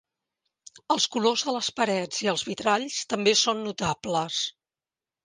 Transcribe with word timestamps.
Els 0.93 1.05
colors 1.15 1.43
de 1.49 1.53
les 1.57 1.69
parets 1.79 2.21
i 2.27 2.29
els 2.33 2.45
vitralls 2.47 2.97
també 3.13 3.35
són 3.43 3.63
notables. 3.67 4.41